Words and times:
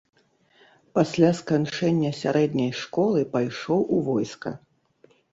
Пасля 0.99 1.27
сканчэння 1.39 2.11
сярэдняй 2.21 2.71
школы 2.79 3.21
пайшоў 3.35 3.83
у 3.99 3.99
войска. 4.09 4.55